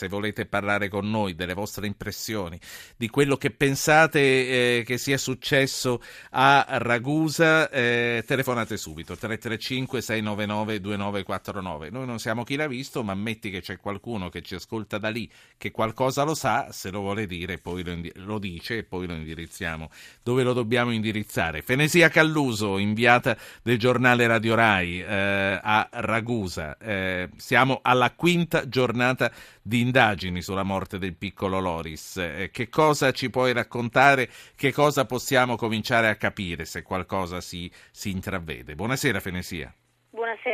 se 0.00 0.08
volete 0.08 0.46
parlare 0.46 0.88
con 0.88 1.10
noi 1.10 1.34
delle 1.34 1.52
vostre 1.52 1.86
impressioni, 1.86 2.58
di 2.96 3.10
quello 3.10 3.36
che 3.36 3.50
pensate 3.50 4.78
eh, 4.78 4.82
che 4.82 4.96
sia 4.96 5.18
successo 5.18 6.00
a 6.30 6.64
Ragusa, 6.78 7.68
eh, 7.68 8.24
telefonate 8.26 8.78
subito 8.78 9.14
335 9.14 10.00
699 10.00 10.80
2949. 10.80 11.90
Noi 11.90 12.06
non 12.06 12.18
siamo 12.18 12.44
chi 12.44 12.56
l'ha 12.56 12.66
visto, 12.66 13.02
ma 13.02 13.12
ammetti 13.12 13.50
che 13.50 13.60
c'è 13.60 13.76
qualcuno 13.76 14.30
che 14.30 14.40
ci 14.40 14.54
ascolta 14.54 14.96
da 14.96 15.10
lì, 15.10 15.30
che 15.58 15.70
qualcosa 15.70 16.22
lo 16.22 16.34
sa, 16.34 16.72
se 16.72 16.90
lo 16.90 17.00
vuole 17.00 17.26
dire 17.26 17.58
poi 17.58 17.84
lo, 17.84 17.90
indi- 17.90 18.12
lo 18.14 18.38
dice 18.38 18.78
e 18.78 18.84
poi 18.84 19.06
lo 19.06 19.12
indirizziamo 19.12 19.90
dove 20.22 20.42
lo 20.42 20.54
dobbiamo 20.54 20.92
indirizzare. 20.92 21.60
Fenesia 21.60 22.08
Calluso, 22.08 22.78
inviata 22.78 23.36
del 23.62 23.78
giornale 23.78 24.26
Radio 24.26 24.54
Rai 24.54 25.02
eh, 25.02 25.60
a 25.62 25.86
Ragusa. 25.92 26.78
Eh, 26.78 27.28
siamo 27.36 27.80
alla 27.82 28.12
quinta 28.12 28.66
giornata 28.66 29.30
di 29.62 29.80
indagini 29.90 30.40
sulla 30.40 30.62
morte 30.62 30.98
del 30.98 31.16
piccolo 31.16 31.58
Loris. 31.58 32.16
Eh, 32.16 32.50
che 32.52 32.68
cosa 32.68 33.10
ci 33.10 33.28
puoi 33.28 33.52
raccontare? 33.52 34.28
Che 34.54 34.72
cosa 34.72 35.04
possiamo 35.04 35.56
cominciare 35.56 36.08
a 36.08 36.14
capire 36.14 36.64
se 36.64 36.82
qualcosa 36.82 37.40
si, 37.40 37.68
si 37.90 38.10
intravede? 38.10 38.76
Buonasera 38.76 39.18
Fenesia. 39.18 39.74
Buonasera. 40.10 40.49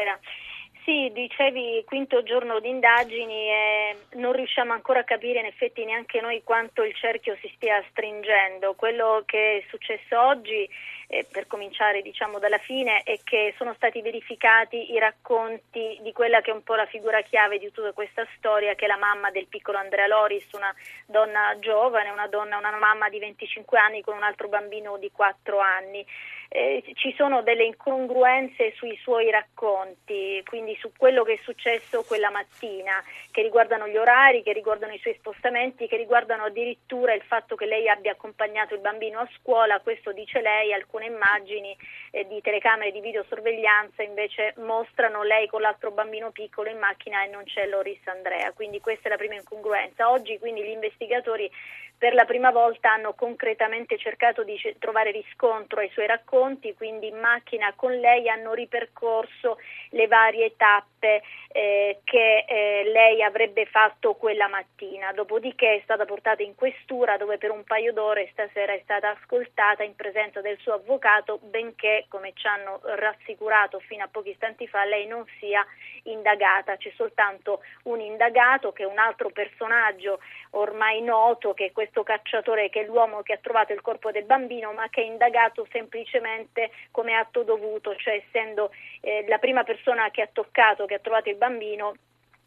Sì, 0.86 1.10
dicevi 1.12 1.82
quinto 1.84 2.22
giorno 2.22 2.60
di 2.60 2.68
indagini 2.68 3.50
e 3.50 3.96
non 4.12 4.30
riusciamo 4.30 4.72
ancora 4.72 5.00
a 5.00 5.04
capire 5.04 5.40
in 5.40 5.46
effetti 5.46 5.84
neanche 5.84 6.20
noi 6.20 6.44
quanto 6.44 6.84
il 6.84 6.94
cerchio 6.94 7.36
si 7.40 7.50
stia 7.56 7.82
stringendo. 7.90 8.74
Quello 8.74 9.24
che 9.26 9.56
è 9.56 9.64
successo 9.68 10.20
oggi 10.20 10.68
eh, 11.08 11.26
per 11.30 11.48
cominciare 11.48 12.02
diciamo 12.02 12.38
dalla 12.38 12.58
fine, 12.58 13.02
è 13.02 13.18
che 13.24 13.52
sono 13.56 13.74
stati 13.74 14.00
verificati 14.00 14.92
i 14.92 14.98
racconti 15.00 15.98
di 16.02 16.12
quella 16.12 16.40
che 16.40 16.52
è 16.52 16.54
un 16.54 16.62
po' 16.62 16.76
la 16.76 16.86
figura 16.86 17.20
chiave 17.22 17.58
di 17.58 17.70
tutta 17.72 17.90
questa 17.90 18.24
storia, 18.36 18.74
che 18.74 18.84
è 18.84 18.88
la 18.88 18.96
mamma 18.96 19.30
del 19.30 19.46
piccolo 19.46 19.78
Andrea 19.78 20.06
Loris, 20.06 20.46
una 20.52 20.72
donna 21.06 21.56
giovane, 21.58 22.10
una, 22.10 22.28
donna, 22.28 22.58
una 22.58 22.76
mamma 22.76 23.08
di 23.08 23.18
25 23.18 23.76
anni 23.76 24.02
con 24.02 24.16
un 24.16 24.22
altro 24.22 24.48
bambino 24.48 24.98
di 24.98 25.10
4 25.10 25.58
anni. 25.58 26.06
Eh, 26.48 26.82
ci 26.94 27.12
sono 27.16 27.42
delle 27.42 27.64
incongruenze 27.64 28.72
sui 28.76 28.96
suoi 29.02 29.30
racconti, 29.30 30.42
quindi 30.44 30.76
su 30.80 30.92
quello 30.96 31.24
che 31.24 31.34
è 31.34 31.40
successo 31.42 32.04
quella 32.04 32.30
mattina, 32.30 33.02
che 33.32 33.42
riguardano 33.42 33.88
gli 33.88 33.96
orari, 33.96 34.42
che 34.42 34.52
riguardano 34.52 34.92
i 34.92 34.98
suoi 34.98 35.14
spostamenti, 35.18 35.88
che 35.88 35.96
riguardano 35.96 36.44
addirittura 36.44 37.12
il 37.14 37.22
fatto 37.22 37.56
che 37.56 37.66
lei 37.66 37.88
abbia 37.88 38.12
accompagnato 38.12 38.74
il 38.74 38.80
bambino 38.80 39.18
a 39.18 39.28
scuola, 39.38 39.80
questo 39.80 40.12
dice 40.12 40.40
lei, 40.40 40.72
alcune 40.72 41.06
immagini 41.06 41.76
eh, 42.12 42.26
di 42.26 42.40
telecamere 42.40 42.92
di 42.92 43.00
videosorveglianza 43.00 44.02
invece 44.02 44.54
mostrano 44.58 45.22
lei 45.24 45.48
con 45.48 45.60
l'altro 45.60 45.90
bambino 45.90 46.30
piccolo 46.30 46.70
in 46.70 46.78
macchina 46.78 47.24
e 47.24 47.28
non 47.28 47.44
c'è 47.44 47.66
Loris 47.66 48.06
Andrea, 48.06 48.52
quindi 48.52 48.80
questa 48.80 49.08
è 49.08 49.10
la 49.10 49.16
prima 49.16 49.34
incongruenza. 49.34 50.10
Oggi 50.10 50.38
quindi 50.38 50.62
gli 50.62 50.70
investigatori 50.70 51.50
per 51.98 52.12
la 52.14 52.24
prima 52.24 52.50
volta 52.50 52.92
hanno 52.92 53.14
concretamente 53.14 53.96
cercato 53.96 54.42
di 54.42 54.60
trovare 54.78 55.10
riscontro 55.10 55.80
ai 55.80 55.88
suoi 55.90 56.06
racconti, 56.06 56.74
quindi 56.74 57.08
in 57.08 57.18
macchina 57.18 57.72
con 57.74 57.92
lei 57.92 58.28
hanno 58.28 58.52
ripercorso 58.52 59.58
le 59.90 60.06
varie 60.06 60.56
tappe 60.56 61.22
eh, 61.48 62.00
che 62.04 62.44
eh, 62.46 62.82
lei 62.92 63.22
avrebbe 63.22 63.64
fatto 63.66 64.14
quella 64.14 64.46
mattina. 64.46 65.12
Dopodiché 65.12 65.76
è 65.76 65.80
stata 65.84 66.04
portata 66.04 66.42
in 66.42 66.54
questura 66.54 67.16
dove 67.16 67.38
per 67.38 67.50
un 67.50 67.64
paio 67.64 67.92
d'ore 67.92 68.28
stasera 68.32 68.74
è 68.74 68.80
stata 68.82 69.10
ascoltata 69.10 69.82
in 69.82 69.94
presenza 69.94 70.42
del 70.42 70.58
suo 70.58 70.74
avvocato, 70.74 71.38
benché, 71.42 72.04
come 72.08 72.32
ci 72.34 72.46
hanno 72.46 72.80
rassicurato 72.82 73.80
fino 73.80 74.04
a 74.04 74.08
pochi 74.10 74.30
istanti 74.30 74.68
fa, 74.68 74.84
lei 74.84 75.06
non 75.06 75.24
sia 75.38 75.64
indagata. 76.04 76.76
C'è 76.76 76.92
soltanto 76.94 77.62
un 77.84 78.00
indagato 78.00 78.72
che 78.72 78.82
è 78.82 78.86
un 78.86 78.98
altro 78.98 79.30
personaggio 79.30 80.20
ormai 80.50 81.00
noto, 81.00 81.54
che 81.54 81.66
è 81.66 81.72
questo 81.72 81.84
cacciatore, 82.02 82.68
che 82.70 82.82
è 82.82 82.86
l'uomo 82.86 83.22
che 83.22 83.34
ha 83.34 83.38
trovato 83.40 83.72
il 83.72 83.80
corpo 83.80 84.10
del 84.10 84.24
bambino, 84.24 84.72
ma 84.72 84.88
che 84.88 85.02
è 85.02 85.04
indagato 85.04 85.66
semplicemente 85.70 86.70
come 86.90 87.14
atto 87.14 87.42
dovuto, 87.42 87.94
cioè 87.96 88.22
essendo 88.26 88.70
eh, 89.00 89.24
la 89.28 89.38
prima 89.38 89.64
persona 89.64 90.10
che 90.10 90.22
ha 90.22 90.28
toccato, 90.32 90.86
che 90.86 90.94
ha 90.94 91.00
trovato 91.00 91.28
il 91.28 91.36
bambino 91.36 91.94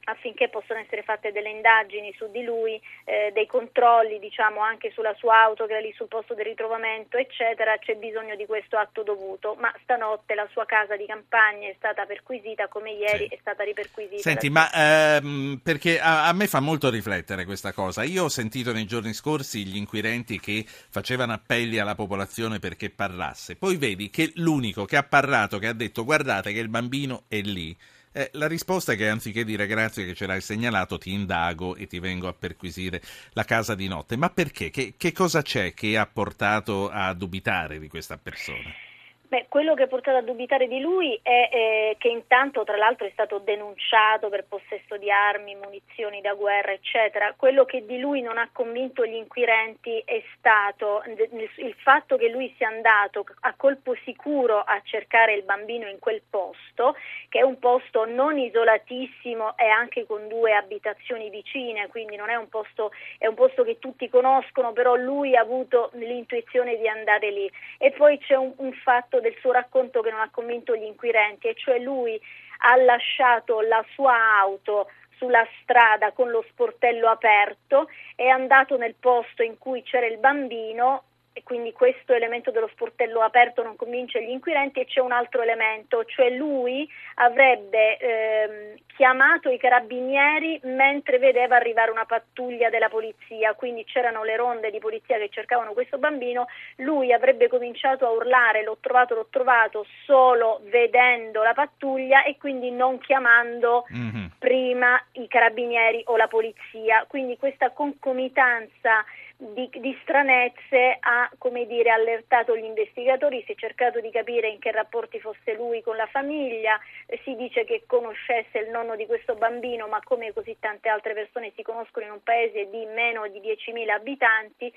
affinché 0.10 0.50
possano 0.50 0.80
essere 0.80 1.04
fatte 1.04 1.32
delle 1.32 1.50
indagini 1.50 2.14
su 2.18 2.30
di 2.32 2.44
lui, 2.44 2.80
eh, 3.06 3.32
dei 3.34 3.46
controlli 3.46 4.20
diciamo 4.20 4.62
anche 4.62 4.92
sulla 4.92 5.14
sua 5.16 5.42
auto 5.42 5.66
che 5.66 5.74
era 5.74 5.82
lì 5.82 5.94
sul 5.94 6.08
posto 6.08 6.34
del 6.34 6.46
ritrovamento 6.46 7.18
eccetera, 7.18 7.78
c'è 7.78 7.96
bisogno 7.96 8.36
di 8.36 8.46
questo 8.46 8.78
atto 8.78 9.04
dovuto, 9.04 9.56
ma 9.60 9.74
stanotte 9.84 10.36
la 10.36 10.48
sua 10.52 10.66
casa 10.66 10.96
di 10.96 11.06
campagna 11.06 11.68
è 11.68 11.76
stata 11.78 12.06
perquisita 12.06 12.68
come 12.68 12.92
ieri 12.92 13.28
sì. 13.28 13.36
è 13.36 13.38
stata 13.40 13.64
riperquisita. 13.64 14.22
Senti, 14.22 14.50
ma 14.50 14.70
ehm, 14.72 15.60
perché 15.64 16.00
a, 16.00 16.28
a, 16.28 16.34
me 16.34 16.48
fa 16.48 16.60
molto 16.60 16.90
riflettere 16.90 17.46
questa 17.46 17.72
cosa, 17.72 18.04
io 18.04 18.26
ho 18.26 18.30
sentito 18.30 18.74
nei 18.74 18.86
giorni 18.86 19.14
scorsi 19.14 19.66
gli 19.66 19.78
inquirenti 19.78 20.40
che 20.40 20.66
facevano 20.66 21.34
appelli 21.34 21.80
alla 21.80 21.96
popolazione 21.96 22.60
perché 22.60 22.90
parlasse, 22.90 23.56
poi 23.56 23.78
vedi 23.78 24.10
che 24.10 24.32
l'unico 24.36 24.86
che 24.86 24.98
ha 24.98 25.04
parlato, 25.04 25.60
che 25.60 25.68
ha 25.68 25.74
detto 25.74 26.04
guardate 26.04 26.52
che 26.52 26.60
il 26.60 26.70
bambino 26.70 27.24
è 27.28 27.40
lì, 27.42 27.76
eh, 28.12 28.30
la 28.34 28.48
risposta 28.48 28.94
è 28.94 28.96
che 28.96 29.08
anziché 29.08 29.44
dire 29.44 29.68
grazie 29.68 30.06
che 30.06 30.16
ce 30.16 30.26
l'hai 30.26 30.42
segnalato, 30.42 30.98
ti 30.98 31.12
indago 31.12 31.76
e 31.76 31.88
ti 31.88 32.00
vengo 32.00 32.28
a 32.28 32.34
perquisire 32.34 33.02
la 33.34 33.44
casa 33.44 33.76
di 33.76 33.88
notte. 33.88 34.18
Ma 34.18 34.30
perché? 34.30 34.70
Che, 34.70 34.96
che 34.98 35.12
cosa 35.12 35.42
c'è 35.42 35.74
che 35.74 35.98
ha 35.98 36.06
portato 36.06 36.90
a 36.90 37.14
dubitare 37.14 37.80
di 37.80 37.88
questa 37.88 38.18
persona? 38.18 38.89
Beh, 39.30 39.46
quello 39.48 39.76
che 39.76 39.84
ha 39.84 39.88
portato 39.88 40.18
a 40.18 40.22
dubitare 40.24 40.68
di 40.68 40.80
lui 40.80 41.20
è 41.22 41.50
eh, 41.54 41.96
che 42.00 42.08
intanto 42.08 42.64
tra 42.64 42.78
l'altro 42.78 43.06
è 43.06 43.12
stato 43.12 43.38
denunciato 43.38 44.28
per 44.28 44.46
possesso 44.46 44.98
di 44.98 45.12
armi, 45.12 45.54
munizioni 45.54 46.20
da 46.20 46.34
guerra, 46.34 46.72
eccetera. 46.72 47.36
Quello 47.38 47.64
che 47.64 47.86
di 47.86 48.00
lui 48.00 48.22
non 48.22 48.40
ha 48.40 48.50
convinto 48.52 49.06
gli 49.06 49.14
inquirenti 49.14 50.02
è 50.04 50.24
stato 50.36 51.04
il 51.06 51.76
fatto 51.84 52.18
che 52.18 52.28
lui 52.30 52.52
sia 52.58 52.70
andato 52.70 53.24
a 53.42 53.54
colpo 53.56 53.96
sicuro 54.04 54.62
a 54.62 54.82
cercare 54.84 55.36
il 55.36 55.44
bambino 55.44 55.88
in 55.88 56.00
quel 56.00 56.24
posto, 56.28 56.96
che 57.30 57.38
è 57.38 57.44
un 57.44 57.60
posto 57.60 58.06
non 58.06 58.40
isolatissimo 58.40 59.56
e 59.58 59.68
anche 59.68 60.08
con 60.08 60.28
due 60.28 60.56
abitazioni 60.56 61.30
vicine, 61.30 61.88
quindi 61.90 62.16
non 62.16 62.32
è 62.32 62.36
un 62.36 62.50
posto, 62.50 62.92
è 63.20 63.28
un 63.28 63.36
posto 63.36 63.64
che 63.64 63.78
tutti 63.78 64.10
conoscono, 64.10 64.74
però 64.74 64.96
lui 64.96 65.36
ha 65.36 65.42
avuto 65.42 65.92
l'intuizione 65.94 66.78
di 66.78 66.88
andare 66.88 67.30
lì. 67.30 67.52
E 67.78 67.92
poi 67.92 68.18
c'è 68.18 68.34
un, 68.34 68.54
un 68.58 68.74
fatto 68.74 69.18
del 69.20 69.36
suo 69.40 69.52
racconto 69.52 70.02
che 70.02 70.12
non 70.12 70.22
ha 70.22 70.30
convinto 70.32 70.76
gli 70.76 70.84
inquirenti, 70.84 71.48
e 71.48 71.56
cioè 71.56 71.80
lui 71.80 72.20
ha 72.60 72.76
lasciato 72.76 73.62
la 73.62 73.84
sua 73.94 74.40
auto 74.40 74.90
sulla 75.18 75.46
strada 75.62 76.12
con 76.12 76.30
lo 76.30 76.44
sportello 76.50 77.10
aperto, 77.10 77.90
è 78.16 78.28
andato 78.28 78.78
nel 78.78 78.96
posto 79.00 79.44
in 79.44 79.58
cui 79.58 79.84
c'era 79.84 80.06
il 80.06 80.18
bambino 80.18 81.04
e 81.40 81.44
quindi 81.44 81.72
questo 81.72 82.14
elemento 82.14 82.52
dello 82.52 82.68
sportello 82.68 83.22
aperto 83.22 83.64
non 83.64 83.78
convince 83.78 84.22
gli 84.22 84.30
inquirenti 84.30 84.82
e 84.82 84.86
c'è 84.86 85.00
un 85.00 85.14
altro 85.14 85.42
elemento, 85.42 86.04
cioè 86.04 86.30
lui 86.30 86.88
avrebbe 87.16 87.98
ehm, 87.98 88.76
chiamato 88.88 89.50
i 89.50 89.58
carabinieri 89.58 90.60
mentre 90.64 91.18
vedeva 91.18 91.56
arrivare 91.56 91.92
una 91.92 92.04
pattuglia 92.04 92.70
della 92.70 92.90
polizia, 92.90 93.54
quindi 93.54 93.86
c'erano 93.86 94.26
le 94.26 94.36
ronde 94.36 94.70
di 94.70 94.80
polizia 94.80 95.18
che 95.18 95.30
cercavano 95.30 95.72
questo 95.72 95.98
bambino, 95.98 96.48
lui 96.78 97.14
avrebbe 97.14 97.48
cominciato 97.48 98.06
a 98.06 98.12
urlare 98.12 98.64
l'ho 98.64 98.78
trovato, 98.82 99.16
l'ho 99.16 99.28
trovato 99.30 99.86
solo 100.04 100.60
vedendo 100.64 101.42
la 101.42 101.54
pattuglia 101.54 102.24
e 102.24 102.36
quindi 102.38 102.70
non 102.72 103.00
chiamando 103.00 103.86
mm-hmm. 103.94 104.26
prima 104.38 105.02
i 105.14 105.28
carabinieri 105.30 106.02
o 106.08 106.18
la 106.18 106.28
polizia, 106.28 107.06
quindi 107.08 107.38
questa 107.38 107.70
concomitanza 107.70 109.06
di, 109.42 109.70
di, 109.80 109.98
stranezze 110.02 110.98
ha 111.00 111.32
come 111.38 111.66
dire, 111.66 111.92
allertato 111.92 112.58
gli 112.58 112.66
investigatori, 112.66 113.42
si 113.46 113.54
è 113.54 113.56
cercato 113.56 114.02
di 114.02 114.12
capire 114.12 114.50
in 114.50 114.60
che 114.60 114.72
rapporti 114.72 115.22
fosse 115.22 115.54
lui 115.54 115.82
con 115.82 115.96
la 115.96 116.08
famiglia, 116.08 116.78
eh, 117.06 117.18
si 117.24 117.36
dice 117.36 117.64
che 117.64 117.84
conoscesse 117.88 118.60
il 118.60 118.70
nonno 118.70 118.98
di 118.98 119.06
questo 119.06 119.36
bambino, 119.36 119.88
ma 119.88 120.02
come 120.04 120.34
così 120.34 120.58
tante 120.60 120.90
altre 120.90 121.14
persone 121.14 121.54
si 121.56 121.62
conoscono 121.62 122.06
in 122.06 122.12
un 122.12 122.24
paese 122.24 122.70
di 122.70 122.86
meno 122.86 123.28
di 123.30 123.40
10.000 123.40 123.90
abitanti 123.90 124.74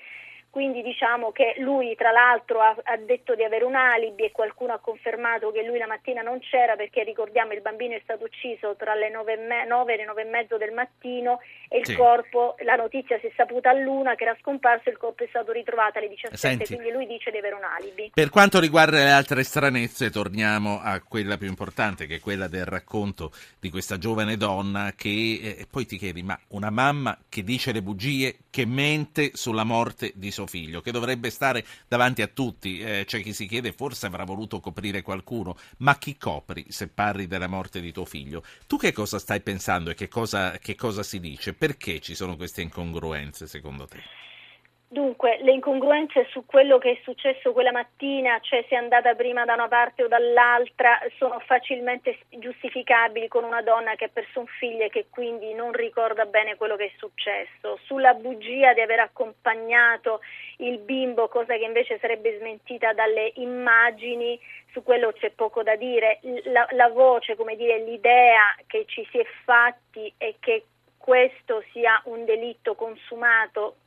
quindi 0.53 0.83
diciamo 0.83 1.31
che 1.31 1.55
lui 1.57 1.95
tra 1.95 2.11
l'altro 2.11 2.61
ha, 2.61 2.75
ha, 2.83 2.95
detto 2.97 3.33
di 3.33 3.43
avere 3.43 3.65
un 3.65 3.73
alibi 3.73 4.25
e 4.25 4.31
qualcuno 4.31 4.73
ha 4.73 4.77
confermato 4.77 5.51
che 5.51 5.63
lui 5.63 5.79
la 5.79 5.87
mattina 5.87 6.21
non 6.21 6.37
c'era 6.41 6.75
perché 6.75 7.03
ricordiamo 7.03 7.53
il 7.53 7.61
bambino 7.61 7.95
è 7.95 8.01
stato 8.03 8.25
ucciso 8.25 8.75
tra 8.75 8.93
le 8.93 9.09
9 9.09 9.33
e, 9.33 9.37
me- 9.37 9.65
9 9.65 9.93
e 9.93 9.97
le 9.97 10.05
9 10.05 10.21
e 10.21 10.25
mezzo 10.25 10.57
del 10.57 10.71
mattino 10.71 11.39
e 11.67 11.79
il 11.79 11.87
sì. 11.87 11.95
corpo, 11.95 12.55
la 12.59 12.75
notizia 12.75 13.17
si 13.17 13.25
è 13.25 13.31
saputa 13.35 13.71
a 13.71 13.73
luna 13.73 14.13
che 14.13 14.25
era 14.25 14.37
scomparso 14.41 14.89
e 14.89 14.91
il 14.91 14.99
corpo 14.99 15.23
è 15.23 15.27
stato 15.27 15.51
ritrovato 15.51 15.97
alle 15.97 16.09
17, 16.09 16.37
Senti, 16.37 16.65
quindi 16.67 16.91
lui 16.91 17.07
dice 17.07 17.31
di 17.31 17.37
avere 17.37 17.55
un 17.55 17.63
alibi. 17.63 18.11
Per 18.13 18.29
quanto 18.29 18.59
riguarda 18.59 18.97
le 18.97 19.09
altre 19.09 19.41
stranezze 19.41 20.11
torniamo 20.11 20.81
a 20.83 21.01
quella 21.01 21.35
più 21.35 21.47
importante 21.47 22.05
che 22.05 22.17
è 22.17 22.19
quella 22.19 22.47
del 22.47 22.65
racconto 22.65 23.31
di 23.59 23.71
questa 23.71 23.97
giovane 23.97 24.37
donna 24.37 24.93
che 24.95 25.09
eh, 25.09 25.65
poi 25.67 25.87
ti 25.87 25.97
chiedi 25.97 26.21
ma 26.21 26.39
una 26.49 26.69
mamma 26.69 27.17
che 27.27 27.43
dice 27.43 27.71
le 27.71 27.81
bugie, 27.81 28.35
che 28.53 28.67
mente 28.67 29.31
sulla 29.33 29.63
morte 29.63 30.11
di 30.13 30.29
suo 30.29 30.45
figlio, 30.45 30.81
che 30.81 30.91
dovrebbe 30.91 31.31
stare 31.31 31.65
davanti 31.87 32.21
a 32.21 32.27
tutti. 32.27 32.77
Eh, 32.77 33.03
c'è 33.03 33.23
chi 33.23 33.33
si 33.33 33.47
chiede, 33.47 33.71
forse 33.71 34.05
avrà 34.05 34.25
voluto 34.25 34.59
coprire 34.59 35.01
qualcuno, 35.01 35.57
ma 35.77 35.97
chi 35.97 36.17
copri 36.17 36.67
se 36.69 36.87
parli 36.87 37.25
della 37.25 37.47
morte 37.47 37.81
di 37.81 37.91
tuo 37.91 38.05
figlio? 38.05 38.43
Tu 38.67 38.77
che 38.77 38.91
cosa 38.91 39.17
stai 39.17 39.41
pensando 39.41 39.89
e 39.89 39.95
che 39.95 40.07
cosa, 40.07 40.59
che 40.59 40.75
cosa 40.75 41.01
si 41.01 41.19
dice? 41.19 41.55
Perché 41.55 41.99
ci 41.99 42.13
sono 42.13 42.35
queste 42.35 42.61
incongruenze 42.61 43.47
secondo 43.47 43.87
te? 43.87 44.03
Dunque, 44.93 45.39
le 45.41 45.53
incongruenze 45.53 46.27
su 46.29 46.45
quello 46.45 46.77
che 46.77 46.91
è 46.91 46.99
successo 47.01 47.51
quella 47.51 47.71
mattina, 47.71 48.39
cioè 48.41 48.63
se 48.69 48.75
è 48.75 48.77
andata 48.77 49.15
prima 49.15 49.43
da 49.43 49.55
una 49.55 49.67
parte 49.67 50.03
o 50.03 50.07
dall'altra, 50.07 51.01
sono 51.17 51.39
facilmente 51.39 52.19
giustificabili 52.29 53.27
con 53.27 53.43
una 53.43 53.63
donna 53.63 53.95
che 53.95 54.05
ha 54.05 54.09
perso 54.13 54.41
un 54.41 54.45
figlio 54.45 54.83
e 54.83 54.89
che 54.89 55.07
quindi 55.09 55.51
non 55.55 55.71
ricorda 55.71 56.25
bene 56.25 56.57
quello 56.57 56.75
che 56.75 56.85
è 56.85 56.91
successo. 56.97 57.79
Sulla 57.85 58.13
bugia 58.13 58.73
di 58.73 58.81
aver 58.81 58.99
accompagnato 58.99 60.19
il 60.57 60.77
bimbo, 60.77 61.27
cosa 61.27 61.57
che 61.57 61.65
invece 61.65 61.97
sarebbe 61.97 62.37
smentita 62.37 62.93
dalle 62.93 63.31
immagini, 63.37 64.39
su 64.73 64.83
quello 64.83 65.11
c'è 65.13 65.31
poco 65.31 65.63
da 65.63 65.75
dire. 65.75 66.19
La, 66.43 66.67
la 66.69 66.89
voce, 66.89 67.35
come 67.35 67.55
dire, 67.55 67.79
l'idea 67.79 68.55
che 68.67 68.85
ci 68.85 69.03
si 69.09 69.17
è 69.17 69.25
fatti 69.43 70.13
e 70.19 70.35
che 70.39 70.65
questo 70.99 71.63
sia 71.71 71.99
un 72.05 72.25
delitto 72.25 72.75
consumato 72.75 73.77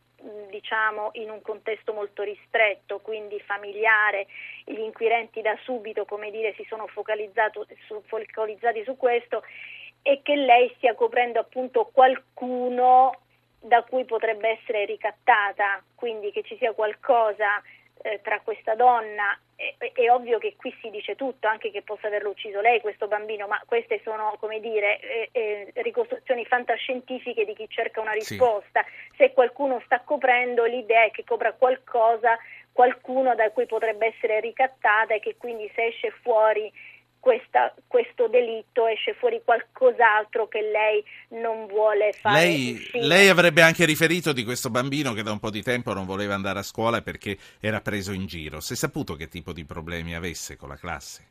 diciamo 0.51 1.11
in 1.15 1.31
un 1.31 1.43
contesto 1.43 1.93
molto 1.93 2.23
ristretto, 2.23 3.01
quindi 3.01 3.39
familiare, 3.41 4.27
gli 4.65 4.79
inquirenti 4.79 5.43
da 5.43 5.57
subito 5.63 6.05
come 6.05 6.31
dire, 6.31 6.55
si 6.55 6.65
sono 6.69 6.87
su, 7.87 8.03
focalizzati 8.07 8.85
su 8.85 8.97
questo 8.97 9.43
e 10.03 10.21
che 10.23 10.37
lei 10.37 10.73
stia 10.77 10.95
coprendo 10.95 11.41
appunto 11.41 11.91
qualcuno 11.93 13.13
da 13.61 13.83
cui 13.83 14.05
potrebbe 14.05 14.61
essere 14.61 14.85
ricattata, 14.85 15.83
quindi 15.95 16.31
che 16.31 16.43
ci 16.43 16.57
sia 16.57 16.73
qualcosa 16.73 17.61
eh, 18.07 18.21
tra 18.23 18.41
questa 18.41 18.75
donna 18.77 19.37
è, 19.57 19.75
è, 19.79 20.11
ovvio 20.11 20.39
che 20.39 20.55
qui 20.57 20.73
si 20.81 20.91
dice 20.91 21.17
tutto, 21.17 21.49
anche 21.49 21.73
che 21.73 21.83
possa 21.83 22.07
averlo 22.07 22.31
ucciso 22.31 22.61
lei 22.61 22.81
questo 22.81 23.09
bambino, 23.09 23.49
ma 23.49 23.61
queste 23.67 24.01
sono 24.05 24.37
come 24.39 24.61
dire 24.61 25.01
eh, 25.01 25.29
eh, 25.33 25.73
ricostruzioni 25.83 26.45
fantascientifiche 26.45 27.45
di 27.45 27.55
chi 27.55 27.67
cerca 27.69 28.01
una 28.01 28.13
risposta. 28.13 28.85
Sì. 28.85 29.17
Se 29.17 29.33
qualcuno 29.33 29.83
sta 29.85 30.01
coprendo, 30.01 30.65
l'idea 30.65 31.05
è 31.05 31.11
che 31.11 31.25
copra 31.25 31.53
qualcosa, 31.53 32.39
qualcuno 32.71 33.35
da 33.35 33.51
cui 33.51 33.67
potrebbe 33.67 34.15
essere 34.15 34.39
ricattata 34.41 35.15
e 35.15 35.21
che 35.21 35.37
quindi 35.37 35.69
se 35.75 35.87
esce 35.87 36.11
fuori 36.23 36.71
questa, 37.27 37.75
questo 37.89 38.29
delitto 38.29 38.87
esce 38.87 39.15
fuori 39.15 39.43
qualcos'altro 39.45 40.47
che 40.47 40.61
lei 40.61 41.05
non 41.31 41.67
vuole 41.67 42.13
fare. 42.13 42.39
Lei, 42.39 42.91
lei, 42.93 43.29
avrebbe 43.29 43.63
anche 43.63 43.85
riferito 43.85 44.33
di 44.33 44.45
questo 44.45 44.71
bambino 44.71 45.13
che 45.13 45.25
da 45.25 45.33
un 45.33 45.41
po' 45.41 45.51
di 45.51 45.61
tempo 45.61 45.93
non 45.93 46.07
voleva 46.07 46.35
andare 46.35 46.61
a 46.61 46.63
scuola 46.63 47.03
perché 47.03 47.37
era 47.59 47.81
preso 47.81 48.13
in 48.13 48.27
giro. 48.27 48.61
Si 48.61 48.75
è 48.75 48.77
saputo 48.77 49.17
che 49.17 49.27
tipo 49.27 49.53
di 49.53 49.65
problemi 49.65 50.15
avesse 50.15 50.57
con 50.57 50.69
la 50.69 50.77
classe? 50.77 51.25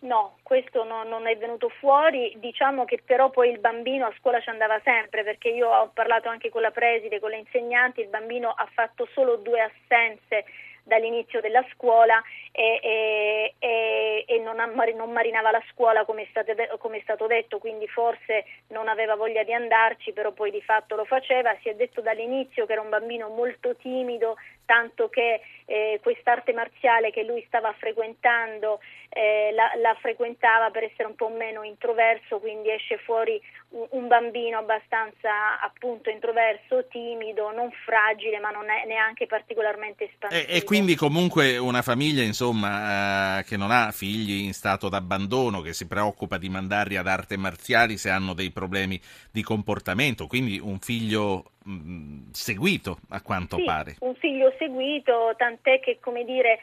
No, 0.00 0.38
questo 0.42 0.82
no, 0.82 1.04
non 1.04 1.28
è 1.28 1.36
venuto 1.36 1.68
fuori, 1.68 2.34
diciamo 2.38 2.84
che 2.84 3.00
però 3.04 3.30
poi 3.30 3.50
il 3.50 3.60
bambino 3.60 4.06
a 4.06 4.14
scuola 4.18 4.40
ci 4.40 4.48
andava 4.48 4.80
sempre 4.82 5.22
perché 5.22 5.50
io 5.50 5.68
ho 5.68 5.90
parlato 5.94 6.28
anche 6.28 6.48
con 6.48 6.62
la 6.62 6.72
preside, 6.72 7.20
con 7.20 7.30
le 7.30 7.38
insegnanti, 7.38 8.00
il 8.00 8.08
bambino 8.08 8.50
ha 8.50 8.68
fatto 8.74 9.06
solo 9.12 9.36
due 9.36 9.60
assenze 9.60 10.44
dall'inizio 10.90 11.40
della 11.40 11.64
scuola 11.72 12.20
e, 12.50 12.80
e, 12.82 13.54
e, 13.58 13.99
non, 14.42 14.56
non, 14.56 15.10
marinava 15.10 15.50
la 15.50 15.62
scuola 15.70 16.04
come 16.04 16.22
è, 16.22 16.26
stato, 16.30 16.52
come 16.78 16.98
è, 16.98 17.00
stato, 17.02 17.26
detto, 17.26 17.58
quindi 17.58 17.86
forse 17.86 18.44
non 18.68 18.88
aveva 18.88 19.14
voglia 19.14 19.42
di 19.42 19.52
andarci, 19.52 20.12
però 20.12 20.32
poi 20.32 20.50
di 20.50 20.62
fatto 20.62 20.96
lo 20.96 21.04
faceva. 21.04 21.56
Si 21.62 21.68
è 21.68 21.74
detto 21.74 22.00
dall'inizio 22.00 22.66
che 22.66 22.72
era 22.72 22.82
un 22.82 22.88
bambino 22.88 23.28
molto 23.28 23.76
timido, 23.76 24.36
tanto 24.70 25.08
che 25.08 25.40
eh, 25.64 25.98
quest'arte 26.00 26.52
marziale 26.52 27.10
che 27.10 27.24
lui 27.24 27.42
stava 27.48 27.74
frequentando 27.76 28.78
eh, 29.08 29.50
la, 29.52 29.72
la, 29.82 29.96
frequentava 30.00 30.70
per 30.70 30.84
essere 30.84 31.08
un 31.08 31.16
po' 31.16 31.28
meno 31.28 31.64
introverso, 31.64 32.38
quindi 32.38 32.70
esce 32.70 32.96
fuori 32.98 33.40
un, 33.70 33.84
un, 33.90 34.06
bambino 34.06 34.58
abbastanza 34.58 35.60
appunto 35.60 36.08
introverso, 36.08 36.86
timido, 36.86 37.50
non 37.50 37.70
fragile, 37.84 38.38
ma 38.38 38.50
non 38.50 38.70
è 38.70 38.86
neanche 38.86 39.26
particolarmente 39.26 40.04
espansivo. 40.04 40.48
E, 40.48 40.56
e 40.56 40.62
quindi 40.62 40.94
comunque 40.94 41.58
una 41.58 41.82
famiglia 41.82 42.22
insomma 42.22 43.40
eh, 43.40 43.44
che 43.44 43.56
non 43.56 43.72
ha 43.72 43.90
figli 43.90 44.44
in 44.44 44.52
stato 44.52 44.88
d'abbandono, 44.88 45.60
che 45.60 45.72
si 45.72 45.88
preoccupa 45.88 46.38
di 46.38 46.48
mandarli 46.48 46.96
ad 46.96 47.08
arte 47.08 47.36
marziali 47.36 47.96
se 47.96 48.10
hanno 48.10 48.34
dei 48.34 48.52
problemi 48.52 49.00
di 49.32 49.42
comportamento, 49.42 50.28
quindi 50.28 50.60
un 50.60 50.78
figlio 50.78 51.50
mh, 51.64 51.72
mm, 51.72 52.30
seguito 52.32 52.98
a 53.10 53.22
quanto 53.22 53.56
sì, 53.56 53.64
pare. 53.64 53.96
Un 54.00 54.14
figlio 54.14 54.52
seguito, 54.58 55.34
tant'è 55.36 55.80
che 55.80 55.98
come 56.00 56.24
dire 56.24 56.60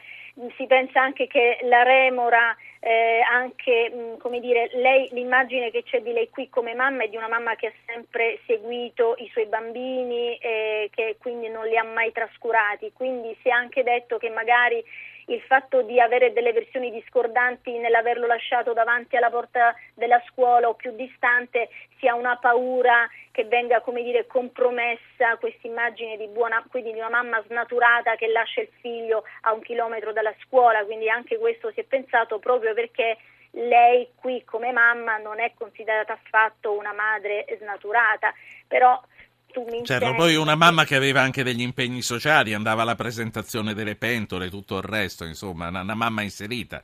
si 0.56 0.66
pensa 0.66 1.02
anche 1.02 1.26
che 1.26 1.58
la 1.62 1.82
remora, 1.82 2.56
eh, 2.80 3.20
anche 3.28 3.90
mh, 3.90 4.18
come 4.18 4.40
dire, 4.40 4.70
lei, 4.74 5.08
l'immagine 5.12 5.70
che 5.70 5.82
c'è 5.82 6.00
di 6.00 6.12
lei 6.12 6.30
qui 6.30 6.48
come 6.48 6.74
mamma 6.74 7.04
è 7.04 7.08
di 7.08 7.16
una 7.16 7.28
mamma 7.28 7.56
che 7.56 7.66
ha 7.66 7.72
sempre 7.86 8.38
seguito 8.46 9.16
i 9.18 9.28
suoi 9.32 9.46
bambini 9.46 10.36
e 10.36 10.90
che 10.94 11.16
quindi 11.18 11.48
non 11.48 11.66
li 11.66 11.76
ha 11.76 11.84
mai 11.84 12.12
trascurati, 12.12 12.92
quindi 12.92 13.36
si 13.42 13.48
è 13.48 13.52
anche 13.52 13.82
detto 13.82 14.18
che 14.18 14.30
magari 14.30 14.82
il 15.28 15.40
fatto 15.42 15.82
di 15.82 16.00
avere 16.00 16.32
delle 16.32 16.52
versioni 16.52 16.90
discordanti 16.90 17.76
nell'averlo 17.78 18.26
lasciato 18.26 18.72
davanti 18.72 19.16
alla 19.16 19.30
porta 19.30 19.74
della 19.94 20.22
scuola 20.28 20.68
o 20.68 20.74
più 20.74 20.92
distante 20.94 21.68
sia 21.98 22.14
una 22.14 22.36
paura 22.36 23.08
che 23.30 23.44
venga 23.44 23.80
come 23.80 24.02
dire 24.02 24.26
compromessa 24.26 25.36
questa 25.38 25.66
immagine 25.66 26.16
di, 26.16 26.28
di 26.28 26.98
una 26.98 27.08
mamma 27.08 27.42
snaturata 27.46 28.16
che 28.16 28.28
lascia 28.28 28.62
il 28.62 28.70
figlio 28.80 29.24
a 29.42 29.52
un 29.52 29.60
chilometro 29.60 30.12
dalla 30.12 30.34
scuola, 30.44 30.84
quindi 30.84 31.08
anche 31.08 31.38
questo 31.38 31.70
si 31.72 31.80
è 31.80 31.84
pensato 31.84 32.38
proprio 32.38 32.74
perché 32.74 33.16
lei 33.52 34.10
qui 34.14 34.44
come 34.44 34.72
mamma 34.72 35.18
non 35.18 35.40
è 35.40 35.52
considerata 35.56 36.14
affatto 36.14 36.72
una 36.72 36.92
madre 36.92 37.46
snaturata, 37.58 38.32
però 38.66 39.00
tu 39.52 39.64
mi 39.68 39.84
Certo, 39.84 40.14
poi 40.14 40.36
una 40.36 40.54
mamma 40.54 40.84
che 40.84 40.96
aveva 40.96 41.20
anche 41.20 41.42
degli 41.42 41.62
impegni 41.62 42.02
sociali, 42.02 42.54
andava 42.54 42.82
alla 42.82 42.94
presentazione 42.94 43.74
delle 43.74 43.96
pentole, 43.96 44.50
tutto 44.50 44.76
il 44.76 44.82
resto, 44.82 45.24
insomma, 45.24 45.68
una, 45.68 45.80
una 45.80 45.94
mamma 45.94 46.22
inserita. 46.22 46.82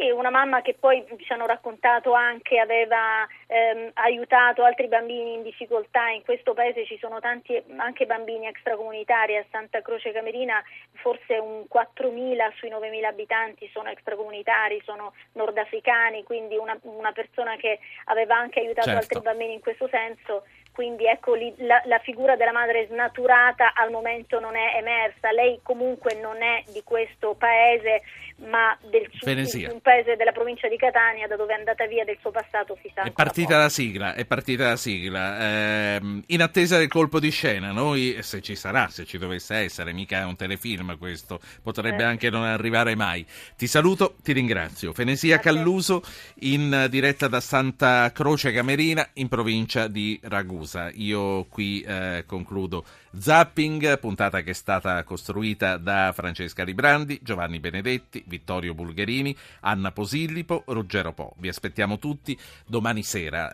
Sì, 0.00 0.08
una 0.10 0.30
mamma 0.30 0.62
che 0.62 0.76
poi 0.80 1.04
ci 1.18 1.30
hanno 1.32 1.44
raccontato 1.44 2.14
anche 2.14 2.58
aveva 2.58 3.26
ehm, 3.46 3.90
aiutato 3.94 4.64
altri 4.64 4.88
bambini 4.88 5.34
in 5.34 5.42
difficoltà. 5.42 6.08
In 6.08 6.22
questo 6.22 6.54
paese 6.54 6.86
ci 6.86 6.96
sono 6.98 7.20
tanti 7.20 7.62
anche 7.76 8.06
bambini 8.06 8.46
extracomunitari. 8.46 9.36
A 9.36 9.44
Santa 9.50 9.82
Croce 9.82 10.12
Camerina 10.12 10.62
forse 11.02 11.36
un 11.36 11.66
4.000 11.70 12.54
sui 12.56 12.70
9.000 12.70 13.04
abitanti 13.04 13.68
sono 13.74 13.90
extracomunitari, 13.90 14.80
sono 14.86 15.12
nordafricani, 15.32 16.22
quindi 16.22 16.56
una, 16.56 16.78
una 16.82 17.12
persona 17.12 17.56
che 17.56 17.80
aveva 18.04 18.36
anche 18.36 18.60
aiutato 18.60 18.88
certo. 18.88 19.00
altri 19.00 19.20
bambini 19.20 19.52
in 19.52 19.60
questo 19.60 19.86
senso 19.88 20.44
quindi 20.72 21.06
ecco 21.06 21.34
la, 21.34 21.82
la, 21.84 21.98
figura 21.98 22.36
della 22.36 22.52
madre 22.52 22.86
snaturata 22.86 23.74
al 23.74 23.90
momento 23.90 24.38
non 24.40 24.56
è 24.56 24.76
emersa, 24.76 25.30
lei 25.32 25.60
comunque 25.62 26.14
non 26.14 26.42
è 26.42 26.62
di 26.72 26.82
questo 26.84 27.34
paese 27.34 28.02
ma 28.48 28.76
del 28.90 29.08
Venesia. 29.22 29.72
un 29.72 29.80
paese 29.80 30.16
della 30.16 30.32
provincia 30.32 30.68
di 30.68 30.76
Catania 30.76 31.26
da 31.26 31.36
dove 31.36 31.52
è 31.52 31.56
andata 31.56 31.86
via 31.86 32.04
del 32.04 32.18
suo 32.20 32.30
passato 32.30 32.78
si 32.82 32.90
sa. 32.94 33.02
È 33.02 33.10
partita 33.10 33.58
la 33.58 33.68
sigla, 33.68 34.14
è 34.14 34.24
partita 34.24 34.68
la 34.68 34.76
sigla. 34.76 35.38
Eh, 35.40 36.22
in 36.26 36.42
attesa 36.42 36.78
del 36.78 36.88
colpo 36.88 37.20
di 37.20 37.30
scena, 37.30 37.72
noi 37.72 38.16
se 38.20 38.40
ci 38.40 38.54
sarà, 38.54 38.88
se 38.88 39.04
ci 39.04 39.18
dovesse 39.18 39.56
essere, 39.56 39.92
mica 39.92 40.20
è 40.20 40.24
un 40.24 40.36
telefilm 40.36 40.96
questo, 40.96 41.40
potrebbe 41.62 42.02
eh. 42.02 42.06
anche 42.06 42.30
non 42.30 42.44
arrivare 42.44 42.94
mai. 42.94 43.26
Ti 43.56 43.66
saluto, 43.66 44.16
ti 44.22 44.32
ringrazio. 44.32 44.92
Fenesia 44.92 45.38
Calluso 45.38 46.02
in 46.40 46.86
diretta 46.88 47.28
da 47.28 47.40
Santa 47.40 48.10
Croce 48.12 48.52
Camerina 48.52 49.06
in 49.14 49.28
provincia 49.28 49.86
di 49.86 50.18
Ragusa. 50.22 50.90
Io 50.94 51.44
qui 51.46 51.82
eh, 51.82 52.24
concludo 52.26 52.84
Zapping, 53.12 53.98
puntata 53.98 54.40
che 54.42 54.50
è 54.50 54.54
stata 54.54 55.02
costruita 55.02 55.76
da 55.76 56.12
Francesca 56.14 56.62
Librandi, 56.62 57.18
Giovanni 57.22 57.58
Benedetti, 57.58 58.22
Vittorio 58.30 58.72
Bulgherini, 58.72 59.36
Anna 59.60 59.92
Posillipo, 59.92 60.62
Ruggero 60.68 61.12
Po. 61.12 61.34
Vi 61.38 61.48
aspettiamo 61.48 61.98
tutti 61.98 62.38
domani 62.66 63.02
sera. 63.02 63.48